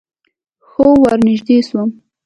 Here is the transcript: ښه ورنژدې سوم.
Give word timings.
ښه 0.69 0.85
ورنژدې 1.01 1.57
سوم. 1.69 1.89